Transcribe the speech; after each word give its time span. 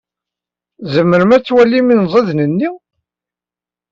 Tzemrem 0.83 1.31
ad 1.35 1.43
twalim 1.43 1.87
inẓiden-nni? 1.93 2.69